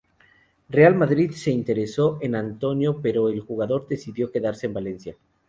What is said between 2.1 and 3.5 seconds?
en Antonio pero el